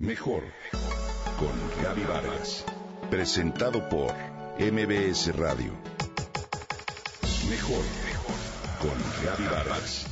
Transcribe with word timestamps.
Mejor 0.00 0.44
con 1.40 1.82
Gaby 1.82 2.04
Vargas. 2.04 2.64
Presentado 3.10 3.88
por 3.88 4.14
MBS 4.60 5.34
Radio. 5.34 5.76
Mejor 7.50 7.84
con 8.80 8.94
Gaby 9.24 9.44
Vargas. 9.52 10.06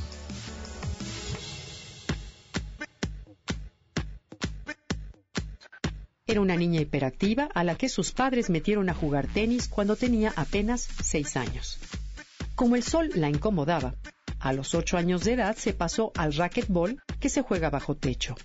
Era 6.25 6.41
una 6.41 6.57
niña 6.57 6.81
hiperactiva 6.81 7.47
a 7.53 7.63
la 7.63 7.75
que 7.75 7.87
sus 7.87 8.11
padres 8.11 8.49
metieron 8.49 8.89
a 8.89 8.93
jugar 8.93 9.27
tenis 9.27 9.69
cuando 9.69 9.95
tenía 9.95 10.33
apenas 10.35 10.85
seis 11.01 11.37
años. 11.37 11.79
Como 12.55 12.75
el 12.75 12.83
sol 12.83 13.09
la 13.15 13.29
incomodaba, 13.29 13.95
a 14.41 14.51
los 14.51 14.75
ocho 14.75 14.97
años 14.97 15.23
de 15.23 15.33
edad 15.33 15.55
se 15.55 15.71
pasó 15.71 16.11
al 16.17 16.33
racquetball 16.33 17.01
que 17.21 17.29
se 17.29 17.41
juega 17.41 17.69
bajo 17.69 17.95
techo. 17.95 18.35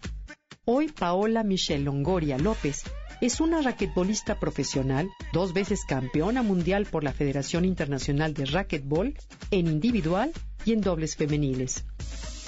Hoy 0.64 0.92
Paola 0.92 1.42
Michelle 1.42 1.82
Longoria 1.82 2.38
López 2.38 2.84
es 3.20 3.40
una 3.40 3.62
raquetbolista 3.62 4.38
profesional, 4.38 5.10
dos 5.32 5.52
veces 5.52 5.80
campeona 5.84 6.44
mundial 6.44 6.86
por 6.86 7.02
la 7.02 7.12
Federación 7.12 7.64
Internacional 7.64 8.32
de 8.32 8.44
Racquetball 8.44 9.18
en 9.50 9.66
individual 9.66 10.30
y 10.64 10.72
en 10.72 10.80
dobles 10.80 11.16
femeniles. 11.16 11.82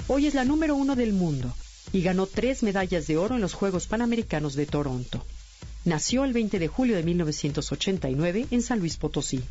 Hoy 0.07 0.27
es 0.27 0.33
la 0.33 0.45
número 0.45 0.77
uno 0.77 0.95
del 0.95 1.11
mundo 1.11 1.53
y 1.91 2.03
ganó 2.03 2.25
tres 2.25 2.63
medallas 2.63 3.05
de 3.05 3.17
oro 3.17 3.35
en 3.35 3.41
los 3.41 3.53
Juegos 3.53 3.85
Panamericanos 3.87 4.55
de 4.55 4.65
Toronto. 4.65 5.25
Nació 5.83 6.23
el 6.23 6.31
20 6.31 6.57
de 6.57 6.69
julio 6.69 6.95
de 6.95 7.03
1989 7.03 8.47
en 8.49 8.61
San 8.61 8.79
Luis 8.79 8.95
Potosí. 8.95 9.41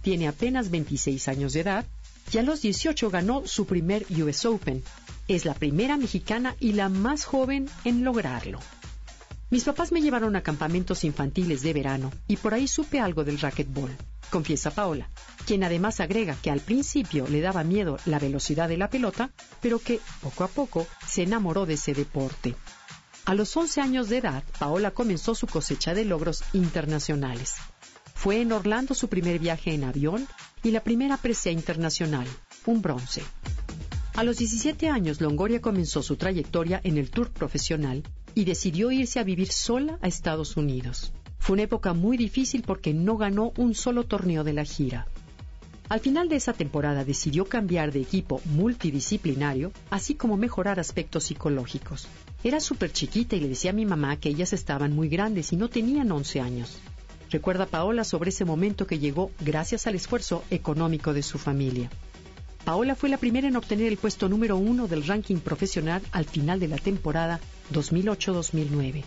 Tiene 0.00 0.28
apenas 0.28 0.70
26 0.70 1.28
años 1.28 1.52
de 1.52 1.60
edad 1.60 1.84
y 2.32 2.38
a 2.38 2.42
los 2.42 2.62
18 2.62 3.10
ganó 3.10 3.46
su 3.46 3.66
primer 3.66 4.06
US 4.10 4.46
Open. 4.46 4.82
Es 5.26 5.46
la 5.46 5.54
primera 5.54 5.96
mexicana 5.96 6.54
y 6.60 6.72
la 6.72 6.88
más 6.88 7.24
joven 7.24 7.70
en 7.84 8.04
lograrlo. 8.04 8.58
Mis 9.48 9.64
papás 9.64 9.90
me 9.90 10.02
llevaron 10.02 10.36
a 10.36 10.42
campamentos 10.42 11.04
infantiles 11.04 11.62
de 11.62 11.72
verano 11.72 12.10
y 12.28 12.36
por 12.36 12.52
ahí 12.52 12.68
supe 12.68 13.00
algo 13.00 13.24
del 13.24 13.38
racquetball, 13.38 13.96
confiesa 14.30 14.70
Paola, 14.70 15.08
quien 15.46 15.64
además 15.64 16.00
agrega 16.00 16.36
que 16.42 16.50
al 16.50 16.60
principio 16.60 17.26
le 17.28 17.40
daba 17.40 17.64
miedo 17.64 17.98
la 18.04 18.18
velocidad 18.18 18.68
de 18.68 18.76
la 18.76 18.90
pelota, 18.90 19.30
pero 19.62 19.78
que 19.78 20.00
poco 20.20 20.44
a 20.44 20.48
poco 20.48 20.86
se 21.06 21.22
enamoró 21.22 21.64
de 21.64 21.74
ese 21.74 21.94
deporte. 21.94 22.54
A 23.24 23.34
los 23.34 23.56
11 23.56 23.80
años 23.80 24.08
de 24.10 24.18
edad, 24.18 24.42
Paola 24.58 24.90
comenzó 24.90 25.34
su 25.34 25.46
cosecha 25.46 25.94
de 25.94 26.04
logros 26.04 26.44
internacionales. 26.52 27.54
Fue 28.14 28.42
en 28.42 28.52
Orlando 28.52 28.94
su 28.94 29.08
primer 29.08 29.38
viaje 29.38 29.72
en 29.72 29.84
avión 29.84 30.28
y 30.62 30.72
la 30.72 30.82
primera 30.82 31.16
presea 31.16 31.52
internacional, 31.52 32.26
un 32.66 32.82
bronce. 32.82 33.22
A 34.16 34.22
los 34.22 34.36
17 34.36 34.88
años, 34.88 35.20
Longoria 35.20 35.60
comenzó 35.60 36.00
su 36.00 36.14
trayectoria 36.14 36.80
en 36.84 36.98
el 36.98 37.10
tour 37.10 37.30
profesional 37.30 38.04
y 38.36 38.44
decidió 38.44 38.92
irse 38.92 39.18
a 39.18 39.24
vivir 39.24 39.50
sola 39.50 39.98
a 40.02 40.06
Estados 40.06 40.56
Unidos. 40.56 41.12
Fue 41.40 41.54
una 41.54 41.64
época 41.64 41.94
muy 41.94 42.16
difícil 42.16 42.62
porque 42.62 42.94
no 42.94 43.16
ganó 43.16 43.52
un 43.56 43.74
solo 43.74 44.04
torneo 44.04 44.44
de 44.44 44.52
la 44.52 44.64
gira. 44.64 45.08
Al 45.88 45.98
final 45.98 46.28
de 46.28 46.36
esa 46.36 46.52
temporada 46.52 47.04
decidió 47.04 47.46
cambiar 47.46 47.90
de 47.90 48.02
equipo 48.02 48.40
multidisciplinario, 48.44 49.72
así 49.90 50.14
como 50.14 50.36
mejorar 50.36 50.78
aspectos 50.78 51.24
psicológicos. 51.24 52.06
Era 52.44 52.60
súper 52.60 52.92
chiquita 52.92 53.34
y 53.34 53.40
le 53.40 53.48
decía 53.48 53.72
a 53.72 53.74
mi 53.74 53.84
mamá 53.84 54.20
que 54.20 54.28
ellas 54.28 54.52
estaban 54.52 54.94
muy 54.94 55.08
grandes 55.08 55.52
y 55.52 55.56
no 55.56 55.68
tenían 55.68 56.12
11 56.12 56.40
años. 56.40 56.78
Recuerda 57.32 57.66
Paola 57.66 58.04
sobre 58.04 58.28
ese 58.28 58.44
momento 58.44 58.86
que 58.86 59.00
llegó 59.00 59.32
gracias 59.40 59.88
al 59.88 59.96
esfuerzo 59.96 60.44
económico 60.50 61.12
de 61.12 61.24
su 61.24 61.36
familia. 61.36 61.90
Paola 62.64 62.94
fue 62.94 63.10
la 63.10 63.18
primera 63.18 63.46
en 63.46 63.56
obtener 63.56 63.88
el 63.88 63.98
puesto 63.98 64.28
número 64.28 64.56
uno 64.56 64.88
del 64.88 65.06
ranking 65.06 65.36
profesional 65.36 66.00
al 66.12 66.24
final 66.24 66.60
de 66.60 66.68
la 66.68 66.78
temporada 66.78 67.38
2008-2009. 67.72 69.04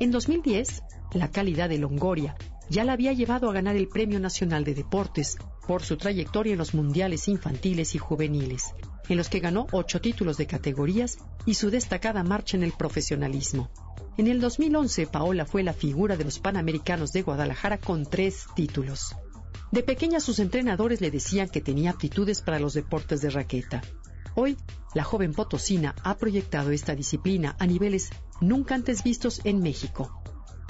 En 0.00 0.10
2010, 0.10 0.82
la 1.14 1.30
calidad 1.30 1.70
de 1.70 1.78
Longoria 1.78 2.36
ya 2.68 2.84
la 2.84 2.92
había 2.92 3.14
llevado 3.14 3.48
a 3.48 3.54
ganar 3.54 3.76
el 3.76 3.88
Premio 3.88 4.20
Nacional 4.20 4.64
de 4.64 4.74
Deportes 4.74 5.38
por 5.66 5.82
su 5.82 5.96
trayectoria 5.96 6.52
en 6.52 6.58
los 6.58 6.74
mundiales 6.74 7.28
infantiles 7.28 7.94
y 7.94 7.98
juveniles, 7.98 8.74
en 9.08 9.16
los 9.16 9.30
que 9.30 9.40
ganó 9.40 9.66
ocho 9.72 10.00
títulos 10.02 10.36
de 10.36 10.46
categorías 10.46 11.18
y 11.46 11.54
su 11.54 11.70
destacada 11.70 12.22
marcha 12.24 12.58
en 12.58 12.62
el 12.62 12.72
profesionalismo. 12.72 13.70
En 14.18 14.26
el 14.26 14.40
2011, 14.40 15.06
Paola 15.06 15.46
fue 15.46 15.62
la 15.62 15.72
figura 15.72 16.16
de 16.16 16.24
los 16.24 16.40
Panamericanos 16.40 17.12
de 17.12 17.22
Guadalajara 17.22 17.78
con 17.78 18.04
tres 18.04 18.46
títulos. 18.54 19.14
De 19.70 19.82
pequeña 19.82 20.20
sus 20.20 20.38
entrenadores 20.38 21.00
le 21.00 21.10
decían 21.10 21.48
que 21.48 21.60
tenía 21.60 21.90
aptitudes 21.90 22.40
para 22.40 22.58
los 22.58 22.74
deportes 22.74 23.20
de 23.20 23.30
raqueta. 23.30 23.82
Hoy, 24.34 24.56
la 24.94 25.04
joven 25.04 25.34
potosina 25.34 25.94
ha 26.04 26.16
proyectado 26.16 26.70
esta 26.70 26.94
disciplina 26.94 27.56
a 27.58 27.66
niveles 27.66 28.10
nunca 28.40 28.74
antes 28.74 29.02
vistos 29.02 29.40
en 29.44 29.60
México. 29.60 30.22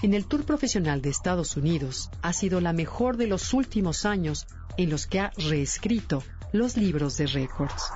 En 0.02 0.14
el 0.14 0.26
Tour 0.26 0.44
Profesional 0.44 1.02
de 1.02 1.10
Estados 1.10 1.56
Unidos 1.56 2.10
ha 2.22 2.32
sido 2.32 2.60
la 2.60 2.72
mejor 2.72 3.16
de 3.16 3.26
los 3.26 3.52
últimos 3.52 4.04
años 4.04 4.46
en 4.76 4.90
los 4.90 5.06
que 5.06 5.20
ha 5.20 5.32
reescrito 5.36 6.22
los 6.52 6.76
libros 6.76 7.16
de 7.18 7.26
récords. 7.26 7.90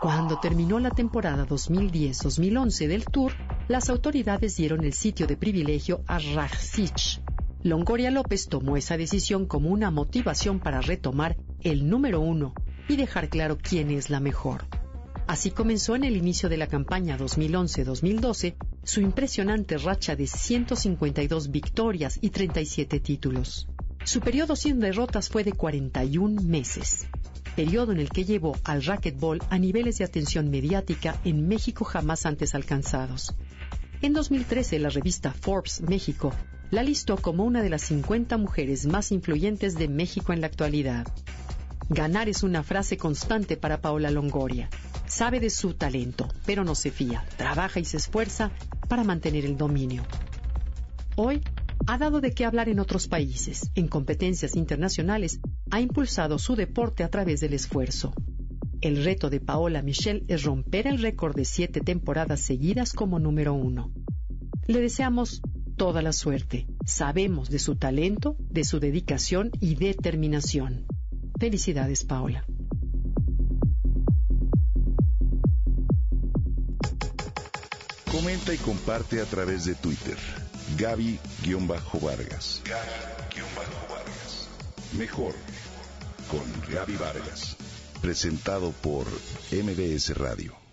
Cuando 0.00 0.38
terminó 0.40 0.78
la 0.78 0.90
temporada 0.90 1.46
2010-2011 1.46 2.86
del 2.86 3.04
Tour, 3.04 3.32
las 3.68 3.90
autoridades 3.90 4.56
dieron 4.56 4.84
el 4.84 4.92
sitio 4.92 5.26
de 5.26 5.36
privilegio 5.36 6.02
a 6.06 6.18
Rajcic. 6.18 7.20
Longoria 7.64 8.12
López 8.12 8.46
tomó 8.48 8.76
esa 8.76 8.96
decisión 8.96 9.44
como 9.44 9.70
una 9.70 9.90
motivación 9.90 10.60
para 10.60 10.80
retomar 10.80 11.36
el 11.60 11.88
número 11.88 12.20
uno 12.20 12.54
y 12.88 12.94
dejar 12.94 13.28
claro 13.28 13.58
quién 13.60 13.90
es 13.90 14.10
la 14.10 14.20
mejor. 14.20 14.66
Así 15.26 15.50
comenzó 15.50 15.96
en 15.96 16.04
el 16.04 16.16
inicio 16.16 16.48
de 16.48 16.56
la 16.56 16.68
campaña 16.68 17.18
2011-2012 17.18 18.54
su 18.84 19.00
impresionante 19.00 19.76
racha 19.76 20.14
de 20.14 20.28
152 20.28 21.50
victorias 21.50 22.18
y 22.22 22.30
37 22.30 23.00
títulos. 23.00 23.66
Su 24.04 24.20
periodo 24.20 24.54
sin 24.54 24.78
derrotas 24.78 25.28
fue 25.28 25.42
de 25.42 25.52
41 25.52 26.40
meses, 26.40 27.08
periodo 27.56 27.90
en 27.90 27.98
el 27.98 28.08
que 28.10 28.24
llevó 28.24 28.56
al 28.62 28.84
racquetball 28.84 29.42
a 29.50 29.58
niveles 29.58 29.98
de 29.98 30.04
atención 30.04 30.48
mediática 30.48 31.20
en 31.24 31.48
México 31.48 31.84
jamás 31.84 32.24
antes 32.24 32.54
alcanzados. 32.54 33.34
En 34.00 34.12
2013, 34.12 34.78
la 34.78 34.90
revista 34.90 35.32
Forbes 35.32 35.82
México 35.82 36.32
la 36.70 36.82
listó 36.82 37.16
como 37.16 37.44
una 37.44 37.62
de 37.62 37.70
las 37.70 37.82
50 37.82 38.36
mujeres 38.36 38.86
más 38.86 39.10
influyentes 39.12 39.74
de 39.76 39.88
México 39.88 40.32
en 40.32 40.40
la 40.40 40.48
actualidad. 40.48 41.06
Ganar 41.88 42.28
es 42.28 42.42
una 42.42 42.62
frase 42.62 42.98
constante 42.98 43.56
para 43.56 43.80
Paola 43.80 44.10
Longoria. 44.10 44.68
Sabe 45.06 45.40
de 45.40 45.48
su 45.48 45.72
talento, 45.72 46.28
pero 46.44 46.64
no 46.64 46.74
se 46.74 46.90
fía, 46.90 47.24
trabaja 47.38 47.80
y 47.80 47.86
se 47.86 47.96
esfuerza 47.96 48.50
para 48.88 49.04
mantener 49.04 49.46
el 49.46 49.56
dominio. 49.56 50.04
Hoy 51.16 51.40
ha 51.86 51.96
dado 51.96 52.20
de 52.20 52.32
qué 52.32 52.44
hablar 52.44 52.68
en 52.68 52.80
otros 52.80 53.08
países, 53.08 53.70
en 53.74 53.88
competencias 53.88 54.54
internacionales, 54.54 55.40
ha 55.70 55.80
impulsado 55.80 56.38
su 56.38 56.54
deporte 56.54 57.02
a 57.02 57.08
través 57.08 57.40
del 57.40 57.54
esfuerzo. 57.54 58.12
El 58.82 59.02
reto 59.02 59.30
de 59.30 59.40
Paola 59.40 59.80
Michelle 59.82 60.24
es 60.28 60.44
romper 60.44 60.86
el 60.86 60.98
récord 60.98 61.34
de 61.34 61.46
siete 61.46 61.80
temporadas 61.80 62.40
seguidas 62.40 62.92
como 62.92 63.18
número 63.18 63.54
uno. 63.54 63.90
Le 64.66 64.82
deseamos 64.82 65.40
toda 65.78 66.02
la 66.02 66.12
suerte. 66.12 66.66
Sabemos 66.84 67.48
de 67.48 67.58
su 67.58 67.76
talento, 67.76 68.36
de 68.38 68.64
su 68.64 68.80
dedicación 68.80 69.50
y 69.60 69.76
determinación. 69.76 70.86
Felicidades, 71.40 72.04
Paola. 72.04 72.44
Comenta 78.12 78.52
y 78.52 78.58
comparte 78.58 79.20
a 79.20 79.24
través 79.24 79.64
de 79.64 79.74
Twitter. 79.74 80.18
Gaby-Vargas. 80.76 82.62
Gaby-Vargas. 82.64 84.48
Mejor 84.98 85.34
con 86.28 86.74
Gaby 86.74 86.96
Vargas 86.96 87.56
presentado 88.00 88.72
por 88.72 89.06
MBS 89.50 90.16
Radio. 90.16 90.67